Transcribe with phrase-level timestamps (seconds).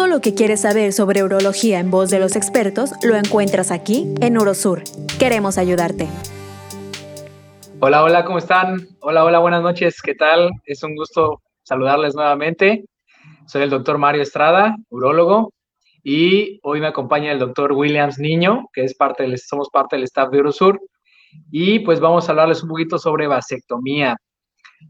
[0.00, 4.06] Todo lo que quieres saber sobre urología en voz de los expertos lo encuentras aquí
[4.22, 4.82] en Urosur.
[5.18, 6.08] Queremos ayudarte.
[7.80, 8.88] Hola, hola, ¿cómo están?
[9.00, 10.52] Hola, hola, buenas noches, ¿qué tal?
[10.64, 12.86] Es un gusto saludarles nuevamente.
[13.46, 15.52] Soy el doctor Mario Estrada, urólogo,
[16.02, 20.04] y hoy me acompaña el doctor Williams Niño, que es parte del, somos parte del
[20.04, 20.80] staff de Urosur,
[21.50, 24.16] y pues vamos a hablarles un poquito sobre vasectomía.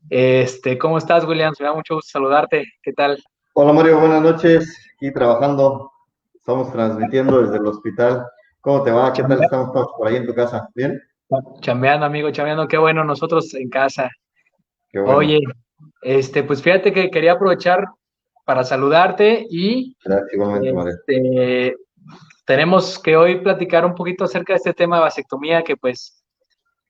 [0.08, 1.58] Este, ¿cómo estás, Williams?
[1.58, 2.64] Me da mucho gusto saludarte.
[2.80, 3.20] ¿Qué tal?
[3.54, 4.86] Hola, Mario, buenas noches.
[5.00, 5.90] Aquí trabajando,
[6.34, 8.26] estamos transmitiendo desde el hospital.
[8.60, 9.10] ¿Cómo te va?
[9.14, 10.68] ¿Qué tal estamos todos por ahí en tu casa?
[10.74, 11.00] ¿Bien?
[11.62, 14.10] Chambeando, amigo, chambeando, qué bueno, nosotros en casa.
[15.06, 15.40] Oye,
[16.02, 17.86] este, pues fíjate que quería aprovechar
[18.44, 19.96] para saludarte y
[20.86, 21.76] este,
[22.44, 26.22] tenemos que hoy platicar un poquito acerca de este tema de vasectomía que pues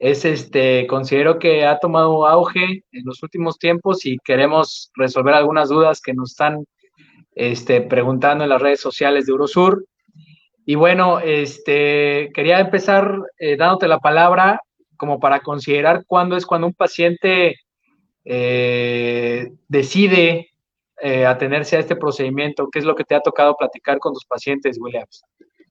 [0.00, 5.68] es este, considero que ha tomado auge en los últimos tiempos y queremos resolver algunas
[5.68, 6.64] dudas que nos están
[7.34, 9.84] este, preguntando en las redes sociales de Eurosur.
[10.66, 14.60] Y bueno, este, quería empezar eh, dándote la palabra
[14.96, 17.56] como para considerar cuándo es cuando un paciente
[18.24, 20.50] eh, decide
[21.02, 22.68] eh, atenerse a este procedimiento.
[22.70, 25.24] ¿Qué es lo que te ha tocado platicar con tus pacientes, Williams?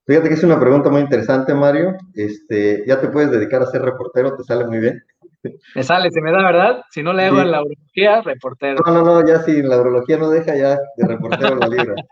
[0.07, 1.95] Fíjate que es una pregunta muy interesante, Mario.
[2.15, 5.03] Este, ya te puedes dedicar a ser reportero, te sale muy bien.
[5.75, 6.81] Me sale, se me da, ¿verdad?
[6.91, 8.81] Si no le hago en la urología, reportero.
[8.85, 11.95] No, no, no, ya si la urología no deja, ya de reportero la libra.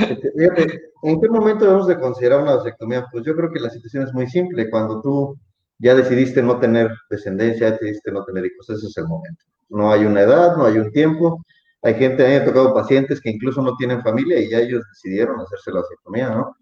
[0.00, 3.06] Este, fíjate, ¿en qué momento debemos de considerar una vasectomía?
[3.10, 4.68] Pues yo creo que la situación es muy simple.
[4.68, 5.38] Cuando tú
[5.78, 9.44] ya decidiste no tener descendencia, ya decidiste no tener hijos, ese es el momento.
[9.70, 11.42] No hay una edad, no hay un tiempo.
[11.82, 14.58] Hay gente, a mí me ha tocado pacientes que incluso no tienen familia y ya
[14.58, 16.56] ellos decidieron hacerse la vasectomía, ¿no?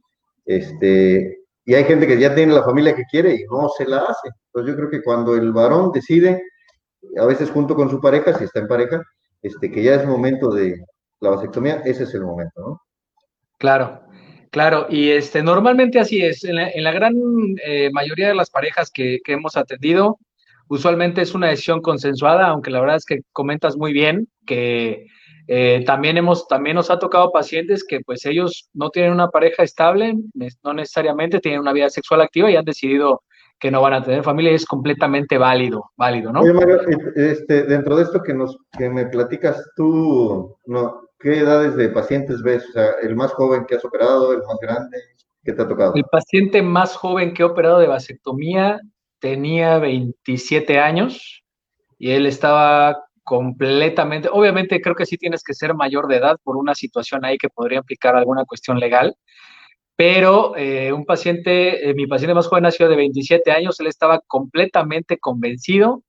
[0.44, 3.98] Este, y hay gente que ya tiene la familia que quiere y no se la
[3.98, 4.28] hace.
[4.54, 6.40] Entonces yo creo que cuando el varón decide,
[7.20, 9.02] a veces junto con su pareja, si está en pareja,
[9.42, 10.76] este, que ya es momento de
[11.18, 12.80] la vasectomía, ese es el momento, ¿no?
[13.58, 14.02] Claro,
[14.52, 14.86] claro.
[14.88, 16.44] Y este, normalmente así es.
[16.44, 17.14] En la, gran
[17.64, 20.18] eh, mayoría de las parejas que, hemos atendido,
[20.68, 25.06] usualmente es una decisión consensuada, aunque la verdad es que comentas muy bien que
[25.48, 29.64] eh, también hemos, también nos ha tocado pacientes que pues ellos no tienen una pareja
[29.64, 30.14] estable,
[30.62, 33.22] no necesariamente tienen una vida sexual activa y han decidido
[33.64, 36.42] que no van a tener familia y es completamente válido, válido, ¿no?
[36.42, 36.82] Mario,
[37.16, 42.42] este, dentro de esto que nos, que me platicas tú, no, ¿qué edades de pacientes
[42.42, 42.68] ves?
[42.68, 44.98] O sea, el más joven que has operado, el más grande,
[45.42, 45.94] ¿qué te ha tocado?
[45.94, 48.82] El paciente más joven que he operado de vasectomía
[49.18, 51.42] tenía 27 años
[51.98, 56.58] y él estaba completamente, obviamente creo que sí tienes que ser mayor de edad por
[56.58, 59.16] una situación ahí que podría implicar alguna cuestión legal,
[59.96, 64.20] pero eh, un paciente, eh, mi paciente más joven nació de 27 años, él estaba
[64.26, 66.02] completamente convencido.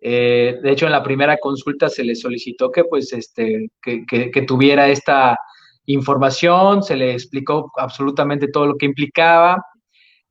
[0.00, 4.88] Eh, de hecho, en la primera consulta se le solicitó que, pues, este, que tuviera
[4.88, 5.38] esta
[5.86, 9.62] información, se le explicó absolutamente todo lo que implicaba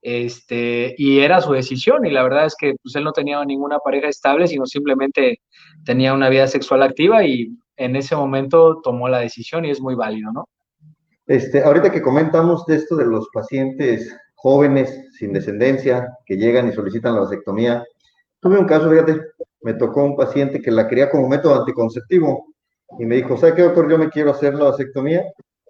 [0.06, 3.80] este, y era su decisión, y la verdad es que pues, él no tenía ninguna
[3.80, 5.42] pareja estable, sino simplemente
[5.84, 9.96] tenía una vida sexual activa y en ese momento tomó la decisión y es muy
[9.96, 10.48] válido, ¿no?
[11.28, 16.74] Este, ahorita que comentamos de esto de los pacientes jóvenes sin descendencia que llegan y
[16.74, 17.84] solicitan la vasectomía,
[18.40, 19.22] tuve un caso, fíjate,
[19.62, 22.46] me tocó un paciente que la quería como método anticonceptivo
[23.00, 23.90] y me dijo, ¿sabe qué, doctor?
[23.90, 25.24] Yo me quiero hacer la vasectomía,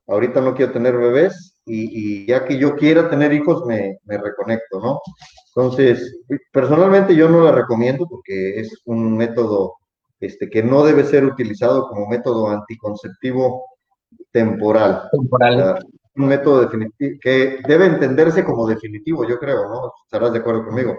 [0.08, 5.00] ahorita no quiero tener bebés, y, ya que yo quiera tener hijos, me, reconecto, ¿no?
[5.56, 6.22] Entonces,
[6.52, 9.76] personalmente yo no la recomiendo porque es un método
[10.20, 13.66] este, que no debe ser utilizado como método anticonceptivo
[14.36, 15.10] temporal.
[15.12, 15.80] Temporal.
[16.18, 19.94] un método definitivo que debe entenderse como definitivo, yo creo, ¿no?
[20.04, 20.98] Estarás de acuerdo conmigo.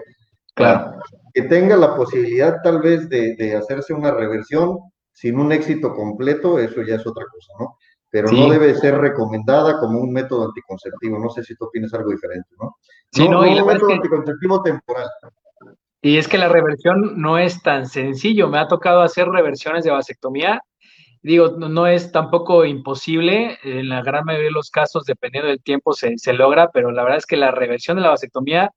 [0.55, 0.99] Claro.
[1.33, 4.79] Que tenga la posibilidad tal vez de, de hacerse una reversión
[5.13, 7.77] sin un éxito completo, eso ya es otra cosa, ¿no?
[8.09, 11.19] pero no debe ser recomendada como un método anticonceptivo.
[11.19, 12.77] No sé si tú opinas algo diferente, ¿no?
[13.11, 15.07] Sí, no, y un método anticonceptivo temporal.
[16.01, 18.47] Y es que la reversión no es tan sencillo.
[18.47, 20.61] Me ha tocado hacer reversiones de vasectomía.
[21.23, 23.57] Digo, no, es tampoco imposible.
[23.63, 27.03] En la gran mayoría de los casos, dependiendo del tiempo, se, se logra, pero la
[27.03, 28.71] verdad es que la reversión de la vasectomía,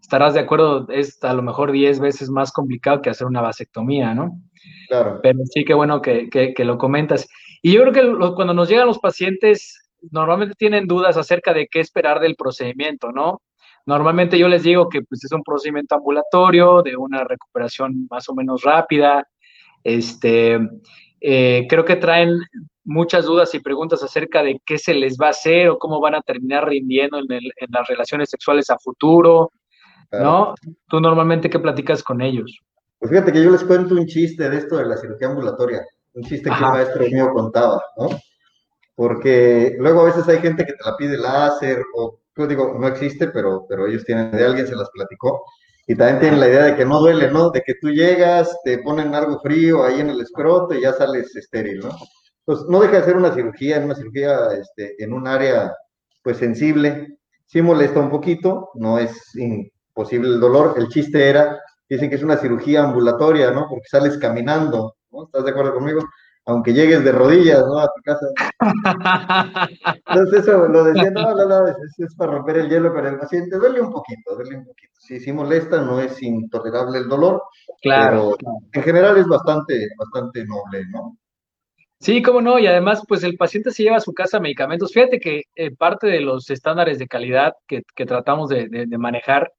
[0.00, 4.14] estarás de acuerdo, es a lo mejor 10 veces más complicado que hacer una vasectomía,
[4.14, 4.40] ¿no?
[4.88, 5.20] Claro.
[5.22, 7.28] Pero sí que bueno que, que, que lo comentas.
[7.62, 9.78] Y yo creo que cuando nos llegan los pacientes,
[10.10, 13.40] normalmente tienen dudas acerca de qué esperar del procedimiento, ¿no?
[13.86, 18.34] Normalmente yo les digo que pues, es un procedimiento ambulatorio, de una recuperación más o
[18.34, 19.26] menos rápida.
[19.82, 20.58] Este,
[21.22, 22.40] eh, creo que traen
[22.84, 26.14] muchas dudas y preguntas acerca de qué se les va a hacer o cómo van
[26.14, 27.26] a terminar rindiendo en,
[27.68, 29.52] las relaciones sexuales a futuro,
[30.10, 30.54] ¿no?
[30.88, 32.58] Tú normalmente, ¿qué platicas con ellos?
[32.98, 35.82] Pues fíjate que yo les cuento un chiste de esto de la cirugía ambulatoria
[36.14, 38.10] un chiste que un maestro mío contaba, ¿no?
[38.94, 42.86] porque luego a veces hay gente que te la pide láser o, yo digo, no
[42.88, 45.44] existe, pero, pero ellos tienen, de alguien se las platicó,
[45.86, 47.50] y también tienen la idea de que no duele, ¿no?
[47.50, 51.34] De que tú llegas, te ponen algo frío ahí en el escroto y ya sales
[51.34, 51.90] estéril, ¿no?
[52.46, 55.74] Entonces, no deja de ser una cirugía, en una cirugía este, en un área,
[56.22, 62.08] pues, sensible, sí molesta un poquito, no es imposible el dolor, el chiste era, dicen
[62.08, 63.66] que es una cirugía ambulatoria, ¿no?
[63.68, 65.24] Porque sales caminando, ¿no?
[65.24, 66.00] ¿Estás de acuerdo conmigo?
[66.44, 67.78] Aunque llegues de rodillas, ¿no?
[67.78, 68.26] A tu casa.
[70.06, 73.56] Entonces eso lo decía, no, no, no, es, para romper el hielo para el paciente,
[73.56, 74.92] duele un poquito, duele un poquito.
[74.98, 77.42] Sí, sí molesta, no es intolerable el dolor,
[77.80, 81.16] claro, pero en general es bastante, bastante noble, ¿no?
[82.02, 84.92] Sí, cómo no, y además, pues el paciente se lleva a su casa medicamentos.
[84.92, 89.52] Fíjate que eh, parte de los estándares de calidad que, que tratamos de, de, manejar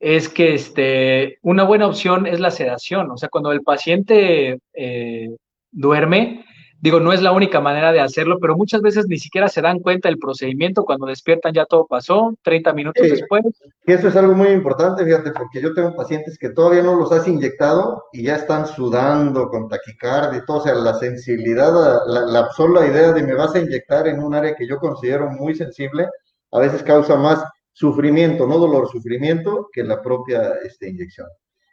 [0.00, 3.12] es que este, una buena opción es la sedación.
[3.12, 5.28] O sea, cuando el paciente eh,
[5.70, 6.44] duerme.
[6.82, 9.80] Digo, no es la única manera de hacerlo, pero muchas veces ni siquiera se dan
[9.80, 10.84] cuenta del procedimiento.
[10.84, 13.42] Cuando despiertan ya todo pasó, 30 minutos después.
[13.86, 17.12] Y eso es algo muy importante, fíjate, porque yo tengo pacientes que todavía no los
[17.12, 20.58] has inyectado y ya están sudando con taquicardia y todo.
[20.58, 21.70] O sea, la sensibilidad,
[22.06, 25.28] la, la sola idea de me vas a inyectar en un área que yo considero
[25.30, 26.08] muy sensible,
[26.50, 31.28] a veces causa más sufrimiento, no dolor, sufrimiento, que la propia este, inyección.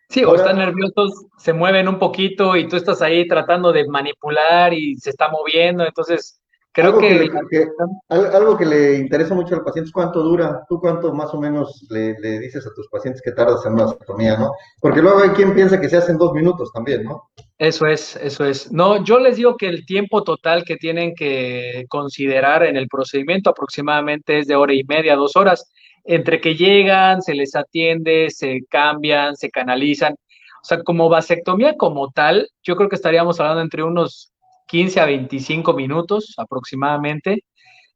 [0.09, 4.73] Sí, o están nerviosos, se mueven un poquito y tú estás ahí tratando de manipular
[4.73, 6.39] y se está moviendo, entonces
[6.71, 7.67] creo algo que...
[8.07, 11.85] algo que le interesa mucho al paciente es cuánto dura, tú cuánto más o menos
[11.89, 14.53] le, dices a tus pacientes que tardas en una vasectomía, ¿no?
[14.79, 17.29] Porque luego hay quien piensa que se hacen dos minutos también, ¿no?
[17.57, 18.71] Eso es, eso es.
[18.71, 23.49] No, yo les digo que el tiempo total que tienen que considerar en el procedimiento
[23.49, 25.69] aproximadamente es de hora y media, dos horas
[26.07, 30.13] entre que llegan, se les atiende, se cambian, se canalizan.
[30.13, 34.31] O sea, como vasectomía como tal, yo creo que estaríamos hablando entre unos
[34.67, 37.43] 15 a 25 minutos aproximadamente,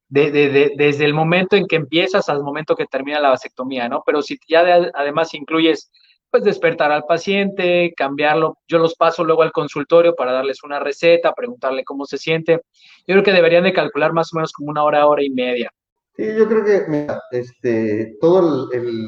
[0.07, 4.03] desde el momento en que empiezas al momento que termina la vasectomía, ¿no?
[4.05, 4.61] Pero si ya
[4.93, 5.89] además incluyes,
[6.29, 11.33] pues despertar al paciente, cambiarlo, yo los paso luego al consultorio para darles una receta,
[11.33, 12.61] preguntarle cómo se siente.
[13.07, 15.71] Yo creo que deberían de calcular más o menos como una hora, hora y media.
[16.15, 19.07] Sí, yo creo que, mira, este, todo el,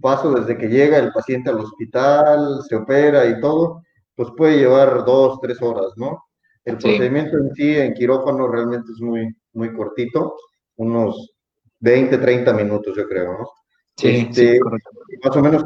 [0.00, 3.82] paso desde que llega el paciente al hospital, se opera y todo,
[4.14, 6.24] pues puede llevar dos, tres horas, ¿no?
[6.64, 10.36] El procedimiento en sí, en quirófano, realmente es muy, muy cortito,
[10.76, 11.34] unos
[11.80, 13.48] 20, 30 minutos, yo creo, ¿no?
[13.96, 14.60] Sí, este,
[15.24, 15.64] más o menos.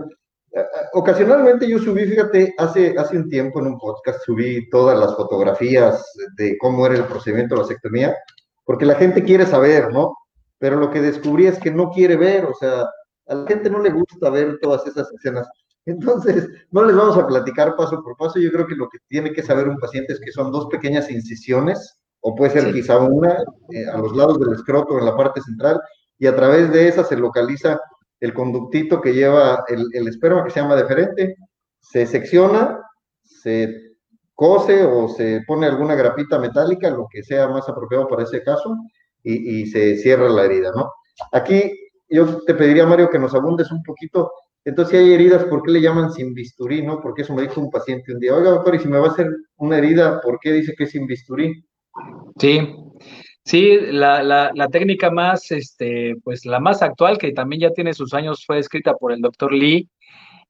[0.53, 5.17] Eh, ocasionalmente yo subí, fíjate, hace, hace un tiempo en un podcast subí todas las
[5.17, 6.05] fotografías
[6.37, 8.17] de cómo era el procedimiento de la vasectomía,
[8.65, 10.15] porque la gente quiere saber, ¿no?
[10.61, 12.83] Pero lo que descubrí es que no quiere ver, o sea,
[13.27, 15.49] a la gente no le gusta ver todas esas escenas.
[15.87, 18.39] Entonces, no les vamos a platicar paso por paso.
[18.39, 21.11] Yo creo que lo que tiene que saber un paciente es que son dos pequeñas
[21.11, 23.39] incisiones, o puede ser quizá una
[23.71, 25.81] eh, a los lados del escroto en la parte central,
[26.19, 27.81] y a través de esa se localiza
[28.21, 31.37] el conductito que lleva el, el esperma, que se llama deferente,
[31.81, 32.83] se secciona,
[33.23, 33.95] se
[34.35, 38.77] cose o se pone alguna grapita metálica, lo que sea más apropiado para ese caso,
[39.23, 40.93] y, se cierra la herida, ¿no?
[41.33, 41.73] Aquí
[42.09, 44.33] yo te pediría, Mario, que nos abundes un poquito.
[44.65, 47.01] Entonces, si hay heridas, ¿por qué le llaman sin bisturí, no?
[47.01, 48.35] Porque eso me dijo un paciente un día.
[48.35, 50.91] Oiga, doctor, y si me va a hacer una herida, ¿por qué dice que es
[50.91, 51.65] sin bisturí?
[52.39, 52.75] Sí,
[53.45, 57.95] sí, la, la, la, técnica más, este, pues la más actual, que también ya tiene
[57.95, 59.89] sus años, fue escrita por el doctor Lee,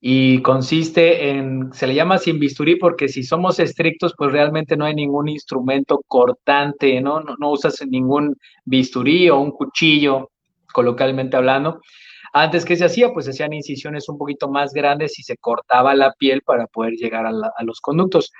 [0.01, 4.87] y consiste en, se le llama sin bisturí porque si somos estrictos, pues realmente no
[4.87, 7.21] hay ningún instrumento cortante, ¿no?
[7.21, 10.31] No, usas ningún bisturí o un cuchillo,
[10.73, 11.81] coloquialmente hablando.
[12.33, 15.95] Antes que se hacía, pues se hacían incisiones un poquito más grandes y se cortaba
[15.95, 18.33] la piel para poder llegar a, los conductos.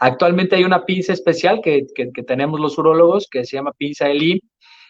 [0.00, 4.40] Actualmente hay una pinza especial que, que, tenemos los urólogos que se llama pinza Elim,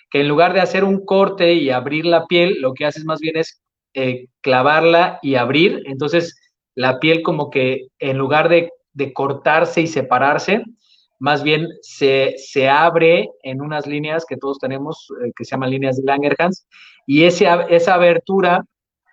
[0.08, 3.20] que en lugar de hacer un corte y abrir la piel, lo que haces más
[3.20, 3.63] bien es
[3.94, 5.82] eh, clavarla y abrir.
[5.86, 6.36] Entonces,
[6.74, 8.70] la piel como que en lugar de,
[9.12, 10.62] cortarse y separarse,
[11.18, 15.70] más bien se, se, abre en unas líneas que todos tenemos, eh, que se llaman
[15.70, 16.66] líneas de Langerhans,
[17.06, 18.64] y ese, esa abertura,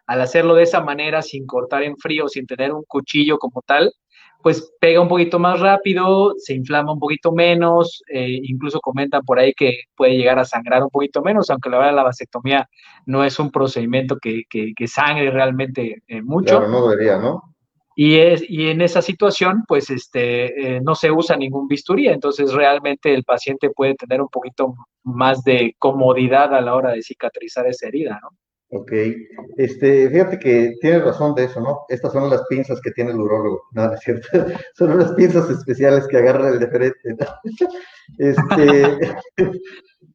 [0.07, 3.93] al hacerlo de esa manera, sin cortar en frío, sin tener un cuchillo como tal,
[4.41, 9.39] pues pega un poquito más rápido, se inflama un poquito menos, eh, incluso comentan por
[9.39, 12.69] ahí que puede llegar a sangrar un poquito menos, aunque la verdad la vasectomía
[13.05, 16.57] no es un procedimiento que, que, sangre realmente eh, mucho.
[16.57, 17.43] Claro, no debería, ¿no?
[17.95, 22.53] Y, es, y en esa situación, pues este, eh, no se usa ningún bisturí, entonces
[22.53, 27.67] realmente el paciente puede tener un poquito más de comodidad a la hora de cicatrizar
[27.67, 28.29] esa herida, ¿no?
[28.73, 28.91] Ok,
[29.57, 31.81] este, fíjate que tienes razón de eso, ¿no?
[31.89, 34.27] Estas son las pinzas que tiene el urólogo, no, no es cierto,
[34.75, 37.17] son unas pinzas especiales que agarra el deferente,
[38.17, 39.15] Este,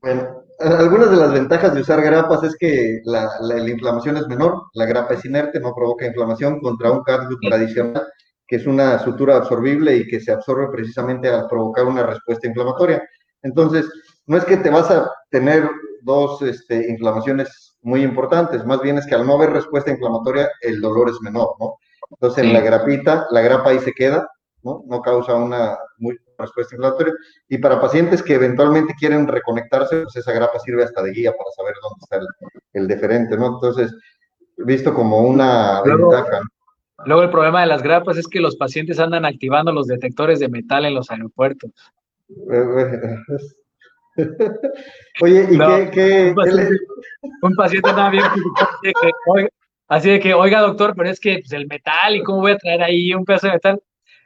[0.00, 3.28] Bueno, algunas de las ventajas de usar grapas es que la,
[3.68, 8.06] inflamación es menor, la grapa es inerte, no provoca inflamación contra un cardioid tradicional,
[8.46, 13.02] que es una sutura absorbible y que se absorbe precisamente a provocar una respuesta inflamatoria.
[13.42, 13.86] Entonces,
[14.26, 15.68] no es que te vas a tener
[16.02, 20.80] dos este, inflamaciones muy importantes, más bien es que al no haber respuesta inflamatoria, el
[20.80, 21.76] dolor es menor, ¿no?
[22.10, 24.28] Entonces, en la grapita, la grapa ahí se queda,
[24.64, 24.82] ¿no?
[24.88, 27.14] No causa una muy, respuesta inflamatoria.
[27.48, 31.48] Y para pacientes que eventualmente quieren reconectarse, pues esa grapa sirve hasta de guía para
[31.56, 32.18] saber dónde está
[32.72, 33.54] el, deferente, ¿no?
[33.54, 33.94] Entonces,
[34.56, 36.40] visto como una ventaja.
[37.04, 40.48] Luego el problema de las grapas es que los pacientes andan activando los detectores de
[40.48, 41.70] metal en los aeropuertos.
[45.20, 45.58] Oye, ¿y
[45.90, 46.34] qué,
[47.42, 48.24] un, paciente, anda bien
[49.88, 52.58] así de que, oiga doctor, pero es que pues, el metal y cómo voy a
[52.58, 53.80] traer ahí un pedazo de metal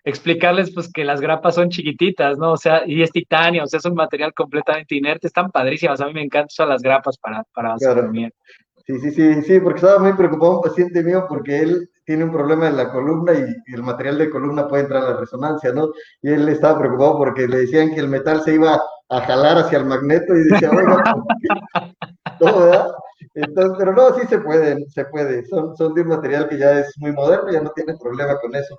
[0.04, 2.52] explicarles pues que las grapas son chiquititas, ¿no?
[2.52, 6.06] O sea, y es titanio, o sea, es un material completamente inerte, están padrísimas, a
[6.06, 10.14] mí me encantan usar las grapas para, para Sí, sí, sí, sí, porque estaba muy
[10.14, 14.18] preocupado un paciente mío porque él tiene un problema en la columna y el material
[14.18, 15.92] de columna puede entrar a la resonancia, ¿no?
[16.20, 19.78] Y él estaba preocupado porque le decían que el metal se iba a jalar hacia
[19.78, 20.96] el magneto y decía, bueno,
[22.40, 22.90] no, ¿verdad?
[23.34, 25.46] Entonces, pero no, sí se puede, se puede.
[25.46, 28.56] Son, son de un material que ya es muy moderno, ya no tiene problema con
[28.56, 28.76] eso.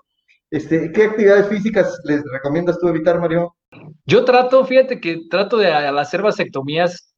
[0.49, 3.55] Este, ¿Qué actividades físicas les recomiendas tú evitar, Mario?
[4.05, 7.10] Yo trato, fíjate que trato de al hacer vasectomías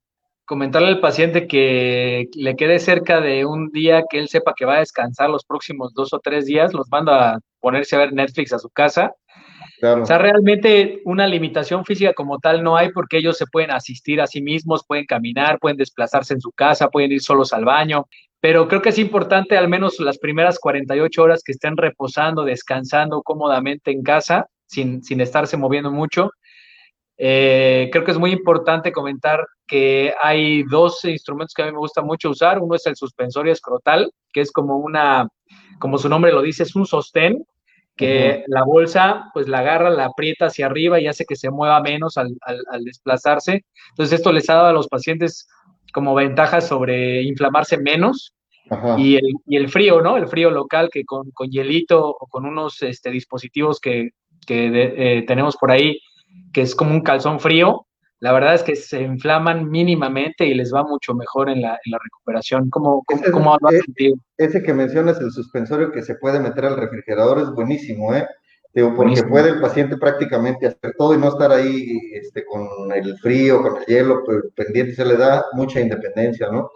[0.54, 4.76] comentarle al paciente que le quede cerca de un día que él sepa que va
[4.76, 8.54] a descansar los próximos dos o tres días, los mando a ponerse a ver Netflix
[8.54, 9.16] a su casa.
[9.82, 14.22] O sea, realmente una limitación física como tal no hay porque ellos se pueden asistir
[14.22, 18.06] a sí mismos, pueden caminar, pueden desplazarse en su casa, pueden ir solos al baño
[18.44, 23.22] pero creo que es importante al menos las primeras 48 horas que estén reposando, descansando
[23.24, 26.30] cómodamente en casa, sin, sin estarse moviendo mucho.
[27.18, 31.78] Eh, creo que es muy importante comentar que hay dos instrumentos que a mí me
[31.78, 32.60] gusta mucho usar.
[32.60, 35.28] Uno es el suspensorio escrotal, que es como una,
[35.80, 37.46] como su nombre lo dice, es un sostén
[37.96, 41.80] que la bolsa pues la agarra, la aprieta hacia arriba y hace que se mueva
[41.80, 43.66] menos al, al, al desplazarse.
[43.90, 45.48] Entonces esto les ha dado a los pacientes
[45.94, 48.34] como ventajas sobre inflamarse menos.
[48.98, 50.18] Y el, y el, frío, ¿no?
[50.18, 54.12] El frío local que con, con hielito o con unos este, dispositivos que,
[54.48, 56.00] que eh, tenemos por ahí,
[56.54, 57.86] que es como un calzón frío,
[58.20, 61.92] la verdad es que se inflaman mínimamente y les va mucho mejor en la, en
[61.92, 62.70] la recuperación.
[62.70, 67.40] ¿Cómo, cómo, cómo ese, ese que mencionas, el suspensorio que se puede meter al refrigerador,
[67.40, 68.26] es buenísimo, ¿eh?
[68.74, 73.18] Digo, porque puede el paciente prácticamente hacer todo y no estar ahí este, con el
[73.20, 76.72] frío, con el hielo pues, pendiente, se le da mucha independencia, ¿no?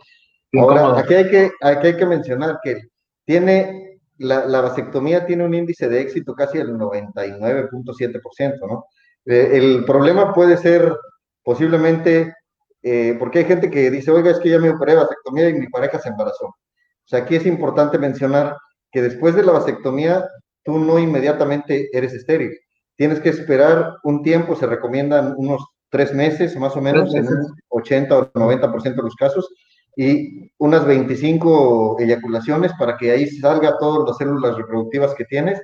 [0.59, 2.89] Ahora, aquí hay, que, aquí hay que mencionar que
[3.25, 8.85] tiene, la, la vasectomía tiene un índice de éxito casi del 99.7%, ¿no?
[9.27, 10.95] Eh, el problema puede ser
[11.43, 12.33] posiblemente,
[12.81, 15.67] eh, porque hay gente que dice, oiga, es que ya me operé vasectomía y mi
[15.67, 16.45] pareja se embarazó.
[16.47, 18.55] O sea, aquí es importante mencionar
[18.91, 20.27] que después de la vasectomía
[20.63, 22.57] tú no inmediatamente eres estéril.
[22.95, 27.55] Tienes que esperar un tiempo, se recomiendan unos tres meses más o menos, en un
[27.69, 29.47] 80 o 90% de los casos,
[29.95, 35.59] y unas 25 eyaculaciones para que ahí salga todas las células reproductivas que tienes.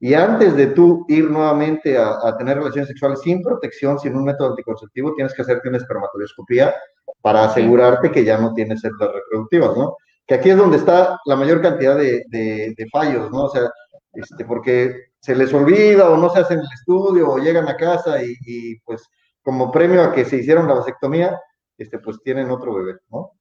[0.00, 4.50] Y antes de tú ir nuevamente a, tener relaciones sexuales sin protección, sin un método
[4.50, 6.74] anticonceptivo, tienes que hacerte una espermatodioscopía
[7.20, 9.96] para asegurarte que ya no tienes células reproductivas, ¿no?
[10.26, 13.44] Que aquí es donde está la mayor cantidad de, de, de fallos, ¿no?
[13.44, 13.70] O sea,
[14.12, 18.22] este, porque se les olvida o no se hacen el estudio o llegan a casa
[18.22, 19.06] y, pues
[19.42, 21.38] como premio a que se hicieron la vasectomía,
[21.78, 23.32] este, pues tienen otro bebé, ¿no?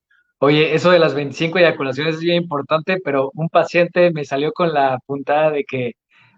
[0.42, 4.74] Oye, eso de las 25 eyaculaciones es bien importante, pero un paciente me salió con
[4.74, 5.94] la puntada de que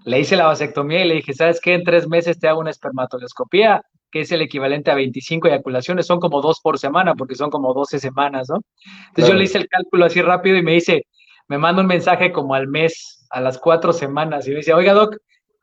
[0.05, 1.73] le hice la vasectomía y le dije, ¿sabes qué?
[1.73, 6.19] En tres meses te hago una espermatoscopía, que es el equivalente a 25 eyaculaciones, son
[6.19, 8.61] como dos por semana, porque son como 12 semanas, ¿no?
[9.09, 11.05] Entonces yo le hice el cálculo así rápido y me dice,
[11.47, 14.93] me manda un mensaje como al mes, a las cuatro semanas, y me dice, oiga,
[14.93, 15.15] Doc,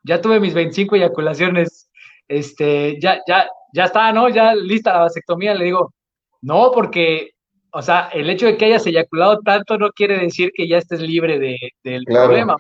[0.02, 1.90] ya tuve mis 25 eyaculaciones,
[2.28, 4.28] este, ya, ya, ya está, ¿no?
[4.28, 5.54] Ya lista la vasectomía.
[5.54, 5.94] Le digo,
[6.42, 7.30] no, porque,
[7.72, 11.00] o sea, el hecho de que hayas eyaculado tanto no quiere decir que ya estés
[11.00, 12.56] libre de, del problema.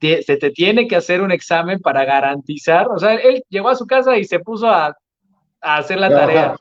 [0.00, 3.86] Se te tiene que hacer un examen para garantizar, o sea, él llegó a su
[3.86, 4.94] casa y se puso a
[5.64, 6.56] a hacer la tarea.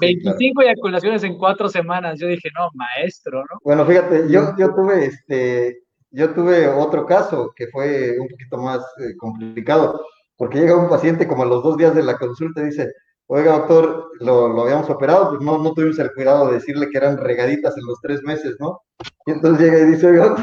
[0.00, 2.18] 25 eyaculaciones en cuatro semanas.
[2.18, 3.58] Yo dije, no, maestro, ¿no?
[3.64, 8.78] Bueno, fíjate, yo, yo tuve este, yo tuve otro caso que fue un poquito más
[9.00, 10.00] eh, complicado,
[10.36, 12.92] porque llega un paciente como a los dos días de la consulta y dice,
[13.28, 16.98] oiga, doctor, lo, lo habíamos operado, pues no, no tuvimos el cuidado de decirle que
[16.98, 18.80] eran regaditas en los tres meses, ¿no?
[19.26, 20.36] Y entonces llega y dice, oiga,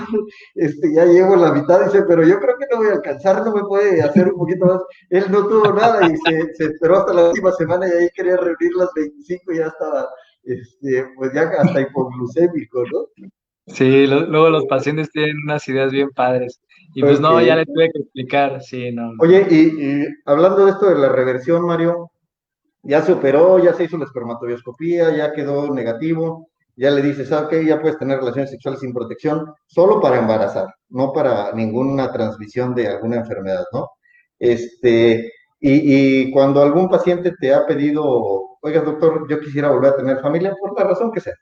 [0.56, 3.54] este, ya llevo la mitad, dice, pero yo creo que no voy a alcanzar, no
[3.54, 4.82] me puede hacer un poquito más.
[5.10, 8.38] Él no tuvo nada y se, se esperó hasta la última semana y ahí quería
[8.38, 10.10] reunir las 25 y ya estaba
[10.44, 13.30] este, pues ya hasta hipoglucémico, ¿no?
[13.68, 16.60] Sí, luego los pacientes tienen unas ideas bien padres.
[16.96, 19.14] Y pues no, ya le tuve que explicar, sí, no.
[19.20, 22.12] Oye, y, hablando de esto de la reversión, Mario,
[22.84, 27.46] ya se operó, ya se hizo la espermatobioscopía, ya quedó negativo, ya le dices, ah,
[27.46, 32.76] ok, ya puedes tener relaciones sexuales sin protección, solo para embarazar, no para ninguna transmisión
[32.76, 33.90] de alguna enfermedad, ¿no?
[34.38, 40.20] Este, y, cuando algún paciente te ha pedido, oiga, doctor, yo quisiera volver a tener
[40.20, 41.36] familia, por la razón que sea,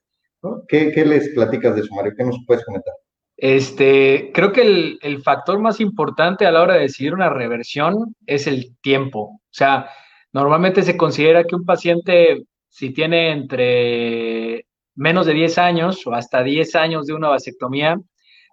[0.43, 0.61] ¿no?
[0.67, 2.13] ¿Qué, qué les platicas de eso, Mario?
[2.15, 2.93] ¿Qué nos puedes comentar?
[3.37, 8.15] Este, creo que el, el, factor más importante a la hora de decidir una reversión
[8.27, 9.21] es el tiempo.
[9.21, 9.89] O sea,
[10.33, 16.43] normalmente se considera que un paciente, si tiene entre menos de 10 años o hasta
[16.43, 17.97] 10 años de una vasectomía,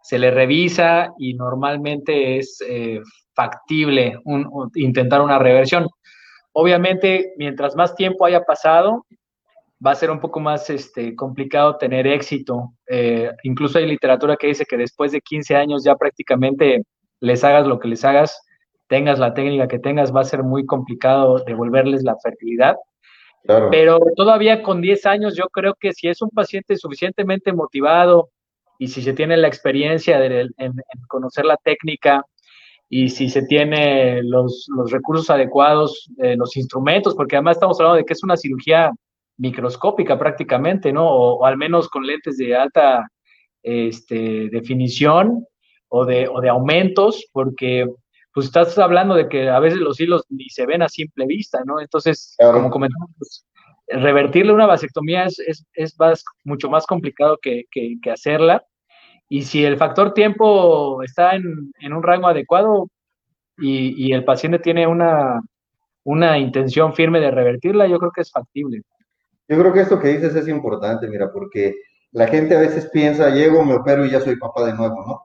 [0.03, 3.01] se le revisa y normalmente es eh,
[3.35, 4.19] factible
[4.75, 5.87] intentar una reversión.
[6.53, 9.05] Obviamente, mientras más tiempo haya pasado,
[9.85, 12.73] va a ser un poco más este, complicado tener éxito.
[12.89, 16.83] Eh, incluso hay literatura que dice que después de 15 años ya prácticamente
[17.21, 18.41] les hagas lo que les hagas,
[18.89, 22.77] tengas la técnica que tengas, va a ser muy complicado devolverles la fertilidad.
[23.71, 28.31] Pero todavía con 10 años yo creo que si es un paciente suficientemente motivado
[28.79, 30.73] y si se tiene la experiencia de, en,
[31.07, 32.23] conocer la técnica
[32.91, 37.97] y si se tiene los, los recursos adecuados, eh, los instrumentos, porque además estamos hablando
[37.97, 38.91] de que es una cirugía
[39.39, 41.07] microscópica prácticamente, ¿no?
[41.09, 43.09] O, al menos con lentes de alta
[43.63, 45.47] este, definición
[45.89, 47.87] o de, o de aumentos, porque
[48.39, 51.61] pues estás hablando de que a veces los hilos ni se ven a simple vista,
[51.65, 51.81] ¿no?
[51.81, 53.45] Entonces, como comentamos, pues,
[53.89, 58.65] revertirle una vasectomía es, es, es más, mucho más complicado que, que, que, hacerla.
[59.29, 62.89] Y si el factor tiempo está en, en un rango adecuado
[63.57, 65.41] y, y, el paciente tiene una,
[66.05, 68.83] una intención firme de revertirla, yo creo que es factible.
[69.49, 71.75] Yo creo que esto que dices es importante, mira, porque
[72.13, 75.23] la gente a veces piensa, llego, me opero y ya soy papá de nuevo, ¿no?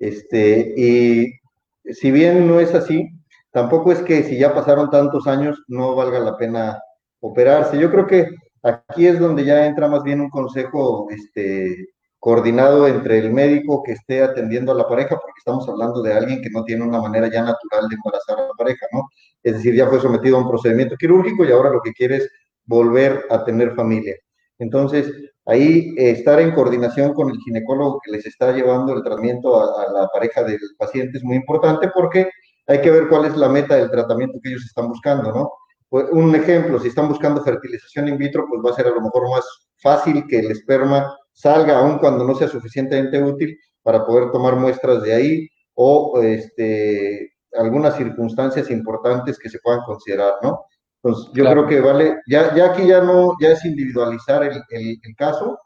[0.00, 1.45] Este, y
[1.92, 3.08] si bien no es así,
[3.50, 6.78] tampoco es que si ya pasaron tantos años no valga la pena
[7.20, 7.78] operarse.
[7.78, 8.28] Yo creo que
[8.62, 13.92] aquí es donde ya entra más bien un consejo este, coordinado entre el médico que
[13.92, 17.28] esté atendiendo a la pareja, porque estamos hablando de alguien que no tiene una manera
[17.30, 19.08] ya natural de embarazar a la pareja, ¿no?
[19.42, 22.30] Es decir, ya fue sometido a un procedimiento quirúrgico y ahora lo que quiere es
[22.64, 24.16] volver a tener familia.
[24.58, 25.12] Entonces,
[25.44, 29.92] ahí eh, estar en coordinación con el ginecólogo que les está llevando el tratamiento a,
[29.92, 32.28] la pareja del paciente es muy importante porque
[32.66, 35.52] hay que ver cuál es la meta del tratamiento que ellos están buscando, ¿no?
[35.88, 39.00] Pues, un ejemplo, si están buscando fertilización in vitro, pues va a ser a lo
[39.00, 39.44] mejor más
[39.76, 45.02] fácil que el esperma salga, aun cuando no sea suficientemente útil, para poder tomar muestras
[45.02, 50.64] de ahí o este, algunas circunstancias importantes que se puedan considerar, ¿no?
[51.06, 55.16] Entonces, yo creo que vale, ya, ya aquí ya no, ya es individualizar el, el,
[55.16, 55.56] caso,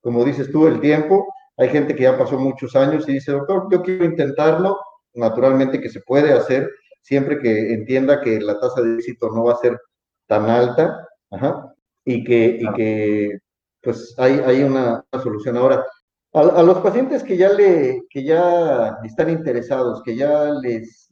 [0.00, 1.32] como dices tú, el tiempo.
[1.56, 4.78] Hay gente que ya pasó muchos años y dice, doctor, yo quiero intentarlo,
[5.14, 6.68] naturalmente que se puede hacer,
[7.02, 9.78] siempre que entienda que la tasa de éxito no va a ser
[10.26, 11.72] tan alta, ajá,
[12.04, 13.38] y que, y que
[13.82, 15.56] pues hay, hay una, solución.
[15.56, 15.86] Ahora,
[16.32, 21.08] a, a, los pacientes que ya le, que ya están interesados, que ya les,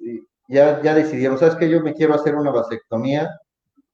[0.48, 3.30] ya, ya decidieron, sabes que yo me quiero hacer una vasectomía,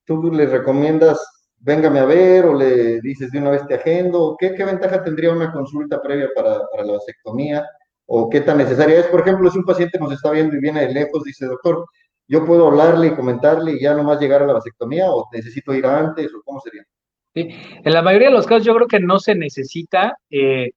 [0.05, 1.19] tú les recomiendas,
[1.59, 5.33] véngame a ver, o le dices de una vez te agendo, ¿qué, qué ventaja tendría
[5.33, 7.65] una consulta previa para, la vasectomía?
[8.07, 9.07] ¿O qué tan necesaria es?
[9.07, 11.87] Por ejemplo, si un paciente nos está viendo y viene de lejos, dice, doctor,
[12.29, 15.87] ¿yo puedo hablarle y comentarle y ya nomás llegar a la vasectomía o necesito ir
[15.87, 16.83] antes o cómo sería?
[17.35, 17.49] Sí,
[17.83, 20.19] en la mayoría de los casos yo creo que no se necesita.
[20.31, 20.71] Eh,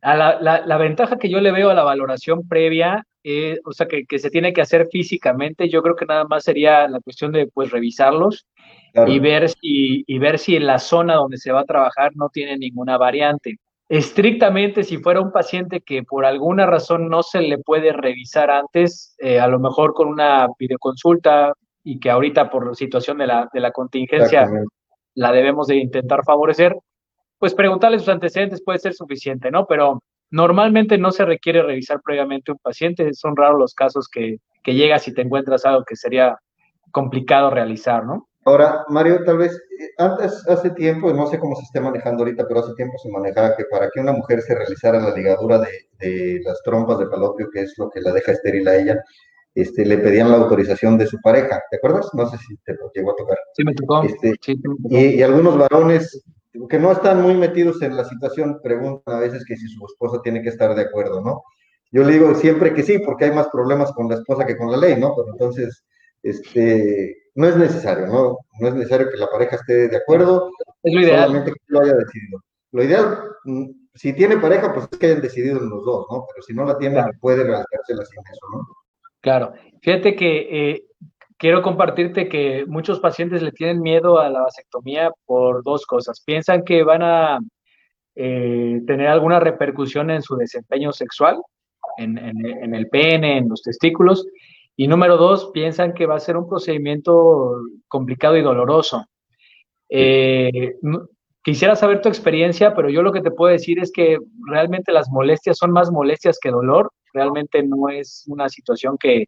[0.00, 3.86] a la, la, ventaja que yo le veo a la valoración previa, eh, o sea,
[3.86, 7.32] que, que, se tiene que hacer físicamente, yo creo que nada más sería la cuestión
[7.32, 8.46] de pues revisarlos
[9.06, 12.28] y, ver si, y ver si en la zona donde se va a trabajar no
[12.30, 13.56] tiene ninguna variante.
[13.88, 19.14] Estrictamente, si fuera un paciente que por alguna razón no se le puede revisar antes,
[19.18, 21.54] eh, a lo mejor con una videoconsulta
[21.84, 24.46] y que ahorita por la situación de la, de la contingencia
[25.14, 26.76] la debemos de intentar favorecer,
[27.38, 29.66] pues preguntarle sus antecedentes puede ser suficiente, ¿no?
[29.66, 34.74] Pero normalmente no se requiere revisar previamente un paciente, son raros los casos que, que
[34.74, 36.38] llegas y te encuentras algo que sería
[36.90, 38.28] complicado realizar, ¿no?
[38.48, 42.46] Ahora, Mario, tal vez eh, antes, hace tiempo, no sé cómo se esté manejando ahorita,
[42.48, 46.40] pero hace tiempo se manejaba que para que una mujer se realizara la ligadura de,
[46.42, 49.04] las trompas de falopio, que es lo que la deja estéril a ella,
[49.54, 52.08] este, le pedían la autorización de su pareja, ¿te acuerdas?
[52.14, 53.38] No sé si te lo llegó a tocar.
[53.54, 54.02] Sí, me tocó.
[54.02, 54.34] Este,
[54.88, 56.24] Y, algunos varones
[56.68, 60.20] que no están muy metidos en la situación preguntan a veces que si su esposa
[60.22, 61.42] tiene que estar de acuerdo, ¿no?
[61.90, 64.70] Yo le digo siempre que sí, porque hay más problemas con la esposa que con
[64.70, 65.14] la ley, ¿no?
[65.16, 65.84] Pero entonces,
[66.22, 68.38] este, no es necesario, ¿no?
[68.60, 70.50] No es necesario que la pareja esté de acuerdo.
[70.82, 71.26] Es lo ideal.
[71.28, 72.40] Solamente que lo haya decidido.
[72.72, 76.26] Lo ideal, mm, si tiene pareja, pues es que hayan decidido los dos, ¿no?
[76.30, 78.66] Pero si no la tiene, puede realizársela sin eso, ¿no?
[79.20, 79.52] Claro.
[79.80, 80.84] Fíjate que eh,
[81.38, 86.22] quiero compartirte que muchos pacientes le tienen miedo a la vasectomía por dos cosas.
[86.24, 87.38] Piensan que van a
[88.16, 91.40] eh, tener alguna repercusión en su desempeño sexual,
[91.96, 92.18] en,
[92.74, 94.26] el pene, en los testículos.
[94.76, 99.04] Y número dos, piensan que va a ser un procedimiento complicado y doloroso.
[99.88, 100.74] Eh,
[101.42, 105.08] quisiera saber tu experiencia, pero yo lo que te puedo decir es que realmente las
[105.10, 106.90] molestias son más molestias que dolor.
[107.12, 109.26] Realmente no es una situación que,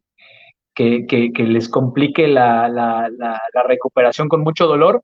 [1.06, 5.02] que, les complique la, la recuperación con mucho dolor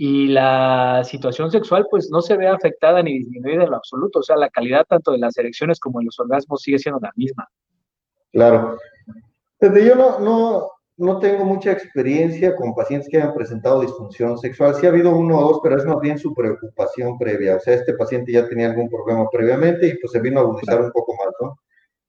[0.00, 4.22] y la situación sexual pues no se ve afectada ni disminuida en lo absoluto, o
[4.22, 7.48] sea, la calidad tanto de las erecciones como de los orgasmos sigue siendo la misma.
[8.32, 8.78] Claro.
[9.58, 10.68] Desde yo no, no,
[10.98, 14.76] no tengo mucha experiencia con pacientes que hayan presentado disfunción sexual.
[14.76, 17.56] Sí ha habido uno o dos, pero es más bien su preocupación previa.
[17.56, 20.80] O sea, este paciente ya tenía algún problema previamente y pues se vino a agudizar
[20.80, 21.58] un poco más, ¿no?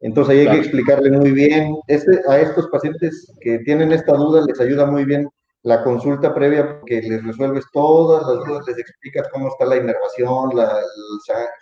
[0.01, 1.75] Entonces ahí hay que explicarle muy bien.
[1.87, 5.29] Este, a estos pacientes que tienen esta duda les ayuda muy bien
[5.63, 10.51] la consulta previa porque les resuelves todas las dudas, les explicas cómo está la inervación,
[10.53, 10.67] el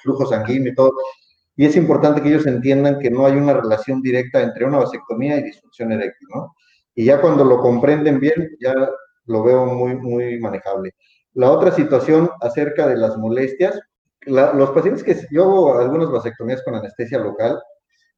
[0.04, 0.93] flujo sanguíneo y todo.
[1.56, 5.38] Y es importante que ellos entiendan que no hay una relación directa entre una vasectomía
[5.38, 6.54] y disfunción eréctil, ¿no?
[6.93, 8.73] Y ya cuando lo comprenden bien, ya
[9.26, 10.93] lo veo muy, muy manejable.
[11.34, 13.80] La otra situación acerca de las molestias,
[14.26, 17.60] los pacientes que yo hago algunas vasectomías con anestesia local,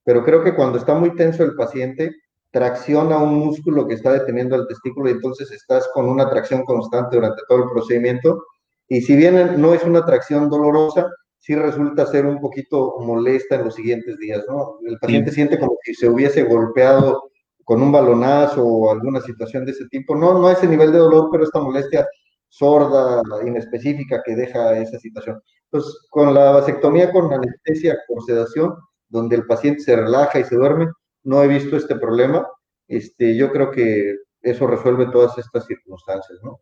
[0.10, 2.16] pero creo que cuando está muy tenso el paciente,
[2.50, 7.18] tracciona un músculo que está deteniendo el testículo y entonces estás con una tracción constante
[7.18, 8.44] durante todo el procedimiento.
[8.88, 13.66] Y si bien no es una tracción dolorosa, sí resulta ser un poquito molesta en
[13.66, 14.80] los siguientes días, ¿no?
[14.84, 17.30] El paciente siente como si se hubiese golpeado
[17.64, 20.16] con un balonazo o alguna situación de ese tipo.
[20.16, 22.08] No, no a ese nivel de dolor, pero esta molestia
[22.48, 25.40] sorda, inespecífica que deja esa situación.
[25.66, 28.74] Entonces, con la vasectomía con anestesia por sedación,
[29.10, 30.88] donde el paciente se relaja y se duerme,
[31.24, 32.48] no he visto este problema.
[32.88, 36.60] Este, yo creo que eso resuelve todas estas circunstancias, ¿no?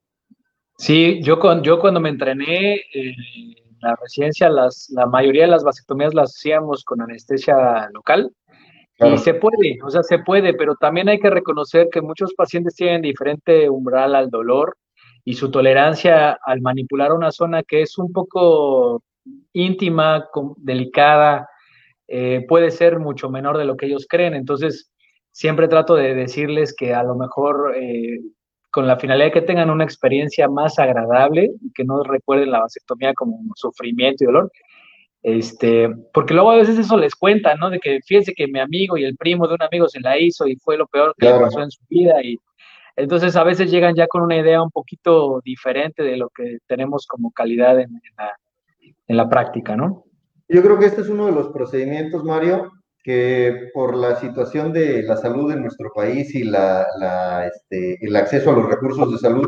[0.78, 3.16] Sí, yo, con, yo cuando me entrené en
[3.82, 8.32] la residencia, las, la mayoría de las vasectomías las hacíamos con anestesia local.
[9.00, 12.74] Y se puede, o sea, se puede, pero también hay que reconocer que muchos pacientes
[12.74, 14.76] tienen diferente umbral al dolor
[15.24, 19.04] y su tolerancia al manipular una zona que es un poco
[19.54, 21.48] íntima, delicada,
[22.08, 24.34] eh, puede ser mucho menor de lo que ellos creen.
[24.34, 24.92] Entonces,
[25.32, 28.20] siempre trato de decirles que a lo mejor eh,
[28.72, 32.62] con la finalidad de que tengan una experiencia más agradable y que no recuerden la
[32.62, 34.52] vasectomía como sufrimiento y dolor,
[35.24, 37.70] este, porque luego a veces eso les cuenta, ¿no?
[37.70, 40.48] De que fíjense que mi amigo y el primo de un amigo se la hizo
[40.48, 42.38] y fue lo peor que le pasó en su vida y
[42.96, 47.06] entonces a veces llegan ya con una idea un poquito diferente de lo que tenemos
[47.06, 48.34] como calidad en, la,
[49.08, 50.07] en la práctica, ¿no?
[50.50, 52.72] Yo creo que este es uno de los procedimientos, Mario,
[53.04, 56.86] que por la situación de la salud en nuestro país y la,
[57.54, 59.48] este, el acceso a los recursos de salud,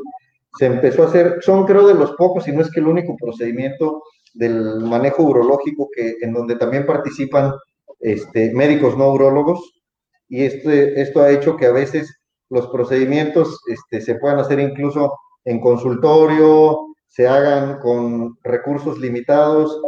[0.57, 3.15] se empezó a hacer, son creo de los pocos, y no es que el único
[3.15, 7.53] procedimiento del manejo urológico que, en donde también participan
[7.99, 9.81] este, médicos no urólogos,
[10.27, 12.13] y este, esto ha hecho que a veces
[12.49, 15.13] los procedimientos este, se puedan hacer incluso
[15.45, 19.81] en consultorio, se hagan con recursos limitados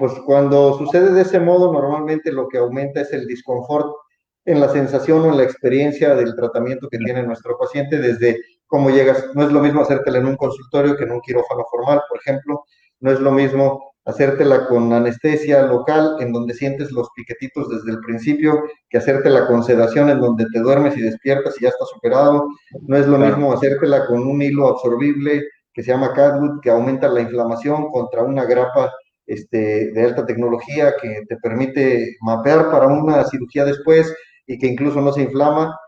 [0.00, 3.94] pues cuando sucede de ese modo, normalmente lo que aumenta es el disconfort
[4.46, 8.88] en la sensación o en la experiencia del tratamiento que tiene nuestro paciente desde cómo
[8.88, 9.26] llegas.
[9.34, 12.64] No es lo mismo hacértela en un consultorio que en un quirófano formal, por ejemplo.
[13.00, 18.00] No es lo mismo hacértela con anestesia local, en donde sientes los piquetitos desde el
[18.00, 22.48] principio, que hacértela con sedación, en donde te duermes y despiertas y ya estás operado.
[22.86, 27.06] No es lo mismo hacértela con un hilo absorbible que se llama Cadwood, que aumenta
[27.06, 28.90] la inflamación contra una grapa
[29.30, 34.12] este, de alta tecnología que te permite mapear para una cirugía después
[34.44, 35.78] y que incluso no se inflama.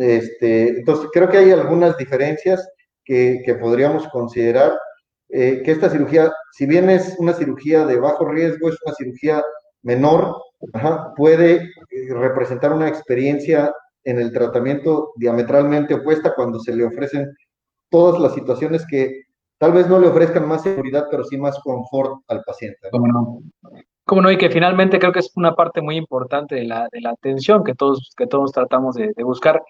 [0.00, 2.68] Este, entonces, creo que hay algunas diferencias
[3.04, 4.72] que, podríamos considerar.
[5.28, 9.42] Eh, que esta cirugía, si bien es una cirugía de bajo riesgo, es una cirugía
[9.82, 10.36] menor,
[11.16, 11.70] puede eh,
[12.10, 17.32] representar una experiencia en el tratamiento diametralmente opuesta cuando se le ofrecen
[17.90, 19.22] todas las situaciones que
[19.62, 22.88] tal vez no le ofrezcan más seguridad, pero sí más confort al paciente.
[22.90, 23.38] ¿Cómo no?
[24.04, 24.32] ¿Cómo no?
[24.32, 27.62] Y que finalmente creo que es una parte muy importante de la, de la atención
[27.62, 29.62] que todos, que todos tratamos de, buscar.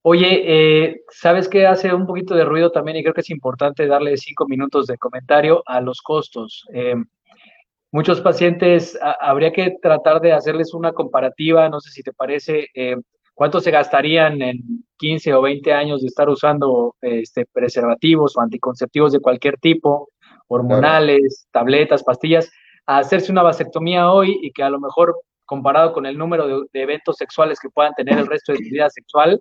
[0.00, 2.96] Oye, eh, ¿sabes qué hace un poquito de ruido también?
[2.96, 6.64] Y creo que es importante darle cinco minutos de comentario a los costos.
[6.72, 6.94] Eh,
[7.92, 12.96] muchos pacientes habría que tratar de hacerles una comparativa, no sé si te parece, eh,
[13.36, 14.60] ¿cuánto se gastarían en
[14.96, 20.08] 15 o 20 años de estar usando este, preservativos o anticonceptivos de cualquier tipo,
[20.48, 22.50] hormonales, tabletas, pastillas,
[22.86, 26.82] a hacerse una vasectomía hoy y que a lo mejor comparado con el número de,
[26.82, 29.38] eventos sexuales que puedan tener el resto de su vida sexual,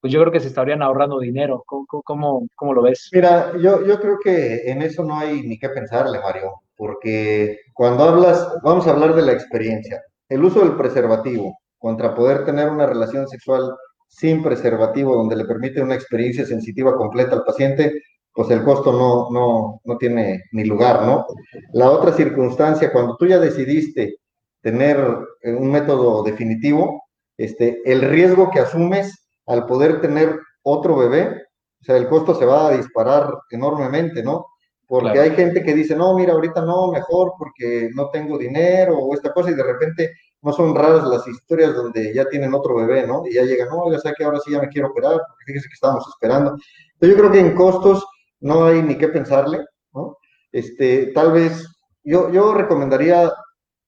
[0.00, 1.62] pues yo creo que se estarían ahorrando dinero.
[1.66, 3.10] ¿Cómo, cómo, lo ves?
[3.12, 8.04] Mira, yo, yo creo que en eso no hay ni qué pensarle, Mario, porque cuando
[8.04, 10.00] hablas, vamos a hablar de la experiencia.
[10.26, 13.74] El uso del preservativo contra poder tener una relación sexual
[14.08, 18.00] sin preservativo donde le permite una experiencia sensitiva completa al paciente,
[18.32, 21.26] pues el costo no, no, no tiene ni lugar, ¿no?
[21.72, 24.16] La otra circunstancia, cuando tú ya decidiste
[24.60, 24.98] tener
[25.42, 27.02] eh, un método definitivo,
[27.36, 31.44] este, el riesgo que asumes al poder tener otro bebé,
[31.80, 34.46] o sea, el costo se va a disparar enormemente, ¿no?
[34.88, 39.14] Porque hay gente que dice, no, mira, ahorita no, mejor porque no tengo dinero o
[39.14, 40.12] esta cosa, y de repente
[40.46, 43.26] no son raras las historias donde ya tienen otro bebé, ¿no?
[43.26, 45.68] Y ya llegan, no, ya sé que ahora sí ya me quiero operar, porque fíjese
[45.68, 46.56] que estábamos esperando.
[46.92, 48.06] Entonces yo creo que en costos
[48.38, 50.18] no hay ni qué pensarle, ¿no?
[50.52, 51.66] Este, tal vez,
[52.04, 53.32] yo, yo recomendaría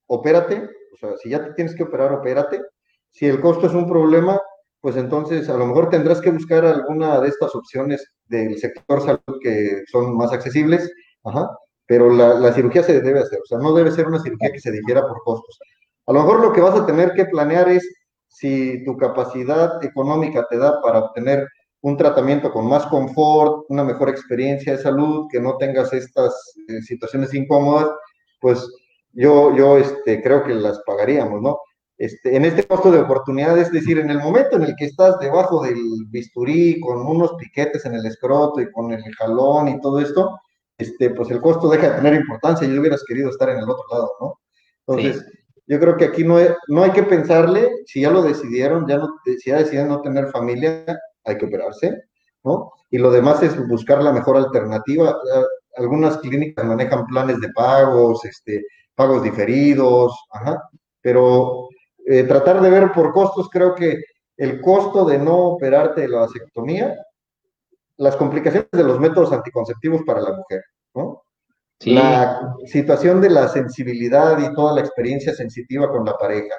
[0.09, 2.61] opérate, o sea, si ya te tienes que operar, opérate.
[3.13, 4.41] Si el costo es un problema,
[4.81, 9.39] pues entonces a lo mejor tendrás que buscar alguna de estas opciones del sector salud
[9.41, 10.91] que son más accesibles,
[11.23, 11.49] ajá,
[11.87, 14.73] pero la, cirugía se debe hacer, o sea, no debe ser una cirugía que se
[14.73, 15.57] difiera por costos.
[16.09, 17.87] A lo mejor lo que vas a tener que planear es
[18.29, 21.47] si tu capacidad económica te da para obtener
[21.83, 26.35] un tratamiento con más confort, una mejor experiencia de salud, que no tengas estas
[26.69, 27.91] eh, situaciones incómodas,
[28.41, 28.67] pues
[29.13, 31.59] yo, yo este, creo que las pagaríamos, ¿no?
[31.99, 35.19] Este, en este costo de oportunidad, es decir, en el momento en el que estás
[35.19, 40.01] debajo del bisturí con unos piquetes en el escroto y con el jalón y todo
[40.01, 40.41] esto,
[40.79, 43.85] este, pues el costo deja de tener importancia y hubieras querido estar en el otro
[43.91, 44.35] lado, ¿no?
[44.87, 45.38] Entonces,
[45.69, 49.51] yo creo que aquí no, no hay que pensarle, si ya lo decidieron, ya si
[49.51, 50.85] ya decidieron no tener familia,
[51.25, 52.05] hay que operarse,
[52.43, 52.73] ¿no?
[52.91, 55.15] Y lo demás es buscar la mejor alternativa.
[55.77, 60.59] Algunas clínicas manejan planes de pagos, este, pagos diferidos, ajá,
[61.03, 61.69] pero
[62.07, 64.03] eh, tratar de ver por costos, creo que
[64.39, 66.97] el costo de no operarte de la vasectomía,
[67.99, 70.63] las complicaciones de los métodos anticonceptivos para la mujer,
[70.95, 71.25] ¿no?
[71.85, 76.55] La situación de la sensibilidad y toda la experiencia sensitiva con la pareja.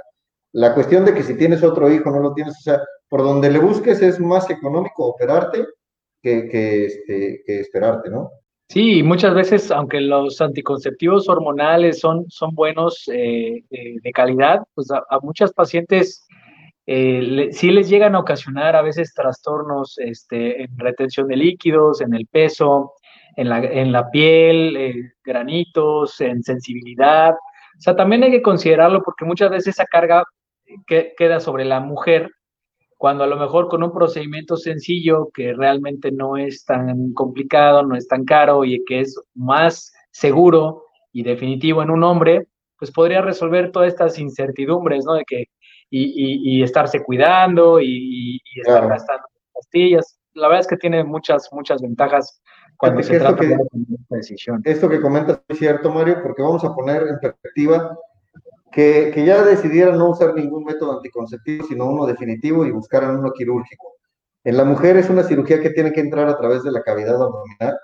[0.53, 3.51] La cuestión de que si tienes otro hijo, no lo tienes, o sea, por donde
[3.51, 5.65] le busques es más económico operarte
[6.21, 8.31] que, que, este, que esperarte, ¿no?
[8.71, 15.03] Sí, muchas veces, aunque los anticonceptivos hormonales son, son buenos eh, de calidad, pues a,
[15.23, 16.27] muchas pacientes
[16.85, 22.13] eh, sí les llegan a ocasionar a veces trastornos este, en retención de líquidos, en
[22.13, 22.93] el peso,
[23.39, 27.31] en la, en la piel, eh, granitos, en sensibilidad.
[27.31, 30.25] O sea, también hay que considerarlo porque muchas veces esa carga
[30.85, 32.29] queda sobre la mujer
[32.97, 37.95] cuando a lo mejor con un procedimiento sencillo que realmente no es tan complicado, no
[37.95, 42.47] es tan caro y que es más seguro y definitivo en un hombre,
[42.77, 45.13] pues podría resolver todas estas incertidumbres, ¿no?
[45.13, 45.45] De que,
[45.89, 49.23] y, estarse cuidando y, estar gastando
[49.53, 50.19] pastillas.
[50.33, 52.41] La verdad es que tiene muchas, muchas ventajas
[52.79, 54.61] cuando se trata de esta decisión.
[54.63, 57.99] Esto que comentas es cierto, Mario, porque vamos a poner en perspectiva
[58.71, 63.97] que, ya decidieran no usar ningún método anticonceptivo, sino uno definitivo y buscaran uno quirúrgico.
[64.45, 67.21] En la mujer es una cirugía que tiene que entrar a través de la cavidad
[67.21, 67.77] abdominal,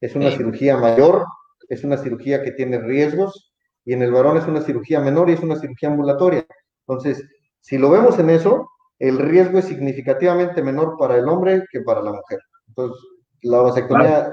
[0.00, 1.26] es una cirugía mayor,
[1.68, 3.52] es una cirugía que tiene riesgos,
[3.84, 6.46] y en el varón es una cirugía menor y es una cirugía ambulatoria.
[6.86, 7.22] Entonces,
[7.60, 12.00] si lo vemos en eso, el riesgo es significativamente menor para el hombre que para
[12.00, 12.40] la mujer.
[12.68, 12.98] Entonces,
[13.42, 14.32] la vasectomía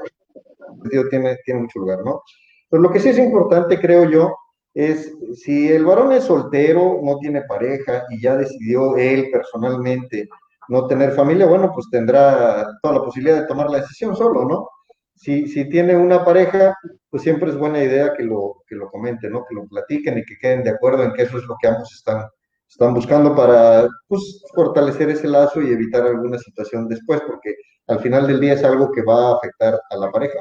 [1.10, 2.22] tiene, tiene mucho lugar, ¿no?
[2.69, 4.36] Pero lo que sí es importante, creo yo,
[4.74, 10.30] es si el varón es soltero, no tiene pareja y ya decidió él personalmente
[10.69, 14.69] no tener familia, bueno, pues tendrá toda la posibilidad de tomar la decisión solo, ¿no?
[15.15, 16.76] Si, si tiene una pareja,
[17.10, 19.43] pues siempre es buena idea que lo, que lo comenten, ¿no?
[19.45, 21.91] Que lo platiquen y que queden de acuerdo en que eso es lo que ambos
[21.93, 22.24] están,
[22.70, 27.56] están buscando para, pues, fortalecer ese lazo y evitar alguna situación después, porque
[27.88, 30.38] al final del día es algo que va a afectar a la pareja.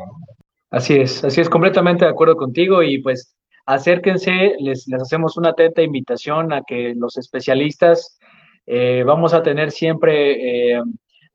[0.70, 5.50] Así es, así es, completamente de acuerdo contigo y pues acérquense, les, les hacemos una
[5.50, 8.18] atenta invitación a que los especialistas
[8.66, 10.82] eh, vamos a tener siempre eh,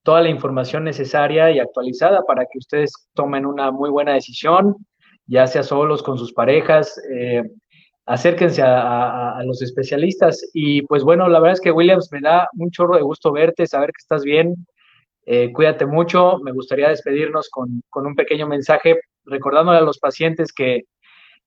[0.03, 4.75] toda la información necesaria y actualizada para que ustedes tomen una muy buena decisión,
[5.25, 7.01] ya sea solos con sus parejas.
[7.11, 7.41] Eh,
[8.05, 10.49] acérquense a, los especialistas.
[10.53, 13.67] Y pues bueno, la verdad es que Williams me da un chorro de gusto verte,
[13.67, 14.55] saber que estás bien.
[15.53, 16.39] cuídate mucho.
[16.43, 20.83] Me gustaría despedirnos con, con, un pequeño mensaje recordándole a los pacientes que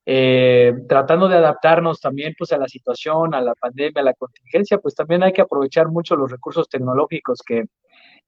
[0.08, 4.78] eh, tratando de adaptarnos también pues a la situación, a la pandemia, a la contingencia,
[4.78, 7.64] pues también hay que aprovechar mucho los recursos tecnológicos que,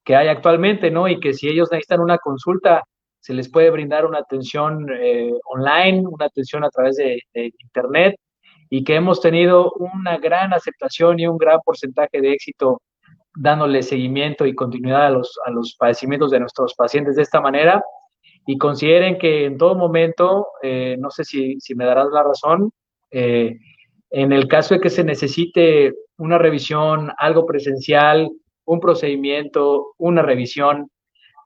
[0.04, 1.06] que hay actualmente, ¿no?
[1.06, 2.82] Y que si ellos necesitan una consulta,
[3.20, 8.16] se les puede brindar una atención eh, online, una atención a través de, Internet,
[8.70, 12.82] y que hemos tenido una gran aceptación y un gran porcentaje de éxito
[13.34, 17.82] dándole seguimiento y continuidad a los, a los padecimientos de nuestros pacientes de esta manera.
[18.46, 22.72] Y consideren que en todo momento, eh, no sé si, si, me darás la razón,
[23.10, 23.58] eh,
[24.10, 28.30] en el caso de que se necesite una revisión, algo presencial,
[28.64, 30.90] un procedimiento, una revisión,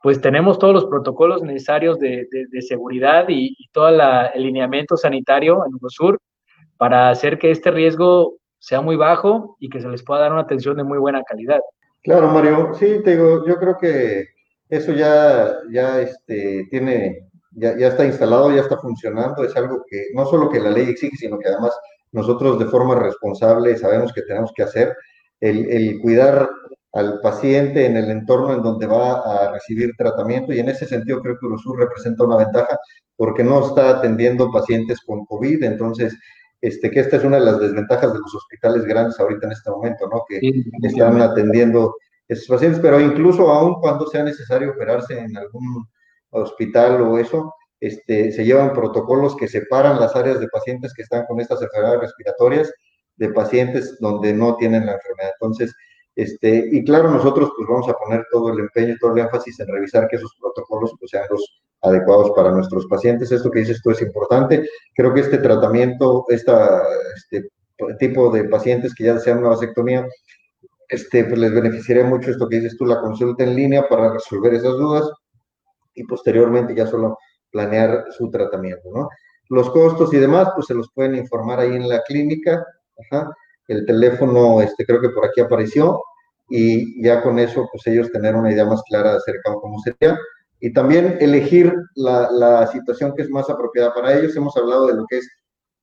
[0.03, 2.27] pues tenemos todos los protocolos necesarios de,
[2.61, 6.19] seguridad y, todo el alineamiento sanitario en sur
[6.77, 10.43] para hacer que este riesgo sea muy bajo y que se les pueda dar una
[10.43, 11.61] atención de muy buena calidad.
[12.03, 14.27] Claro, Mario, sí, te digo, yo creo que
[14.69, 20.07] eso ya, ya este, tiene, ya, ya está instalado, ya está funcionando, es algo que
[20.15, 21.79] no solo que la ley exige, sino que además
[22.11, 24.97] nosotros de forma responsable sabemos que tenemos que hacer,
[25.41, 26.49] el, el cuidar
[26.93, 31.23] al paciente en el entorno en donde va a recibir tratamiento y en ese sentido
[31.23, 32.79] creo que Urosur representa una ventaja
[33.17, 36.15] porque no está atendiendo pacientes con COVID, entonces
[36.61, 39.71] este, que esta es una de las desventajas de los hospitales grandes ahorita en este
[39.71, 40.23] momento, ¿no?
[40.29, 40.41] Que
[40.83, 41.97] están atendiendo
[42.29, 45.85] esos pacientes, pero incluso aún cuando sea necesario operarse en algún
[46.31, 51.27] hospital o eso, este, se llevan protocolos que separan las áreas de pacientes que están
[51.27, 52.73] con estas enfermedades respiratorias
[53.17, 55.33] de pacientes donde no tienen la enfermedad.
[55.41, 55.75] Entonces,
[56.15, 59.69] este, y claro, nosotros pues vamos a poner todo el empeño todo el énfasis en
[59.69, 63.33] revisar que esos protocolos pues, sean los adecuados para nuestros pacientes.
[63.33, 64.69] Esto que dices tú es importante.
[64.95, 67.49] Creo que este tratamiento, este
[67.99, 70.07] tipo de pacientes que ya desean una vasectomía,
[70.89, 74.53] este, pues les beneficiaría mucho esto que dices tú, la consulta en línea para resolver
[74.53, 75.11] esas dudas
[75.95, 77.19] y posteriormente ya solo
[77.51, 79.09] planear su tratamiento, ¿no?
[79.49, 82.65] Los costos y demás, pues se los pueden informar ahí en la clínica.
[83.11, 83.33] Ajá
[83.69, 86.03] el teléfono, este, creo que por aquí apareció,
[86.49, 90.19] y ya con eso, pues ellos tener una idea más clara acerca de cómo sería.
[90.61, 94.37] Y también elegir la, la situación que es más apropiada para ellos.
[94.37, 95.29] Hemos hablado de lo que es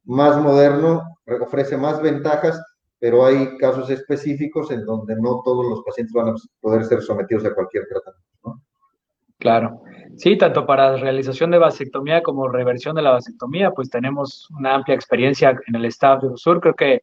[0.05, 1.01] más moderno,
[1.41, 2.61] ofrece más ventajas,
[2.99, 7.45] pero hay casos específicos en donde no todos los pacientes van a poder ser sometidos
[7.45, 8.63] a cualquier tratamiento.
[9.39, 9.81] Claro.
[10.17, 14.95] Sí, tanto para realización de vasectomía como reversión de la vasectomía, pues tenemos una amplia
[14.95, 16.59] experiencia en el staff de USUR.
[16.59, 17.01] Creo que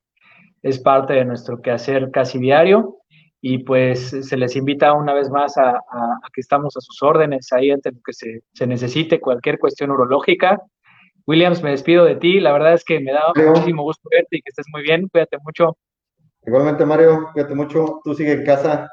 [0.67, 2.99] es parte de nuestro quehacer casi diario
[3.41, 5.81] y pues se les invita una vez más a,
[6.33, 10.61] que estamos a sus órdenes ahí ante lo que se, se, necesite, cualquier cuestión urológica.
[11.27, 14.43] Williams, me despido de ti, la verdad es que me da muchísimo gusto verte y
[14.43, 15.77] que estés muy bien, cuídate mucho.
[16.45, 18.89] Igualmente Mario, cuídate mucho, tú sigue en casa.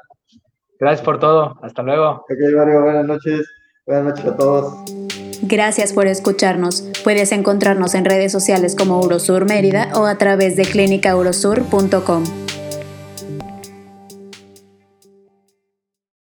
[0.78, 2.24] Gracias por todo, hasta luego.
[2.28, 3.48] Ok Mario, buenas noches,
[3.86, 5.23] buenas noches a todos.
[5.42, 6.84] Gracias por escucharnos.
[7.02, 12.43] Puedes encontrarnos en redes sociales como Urosur Mérida o a través de clínicaurosur.com.